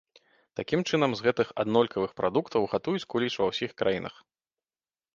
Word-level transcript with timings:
Такім 0.59 0.79
чынам 0.89 1.11
з 1.19 1.25
гэтых 1.27 1.47
аднолькавых 1.65 2.11
прадуктаў 2.23 2.61
гатуюць 2.75 3.05
куліч 3.15 3.33
ва 3.41 3.45
ўсіх 3.55 3.71
краінах. 3.83 4.15